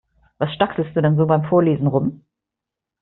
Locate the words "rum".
1.85-2.23